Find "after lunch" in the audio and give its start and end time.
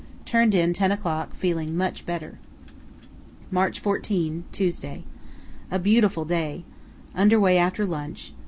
7.59-8.33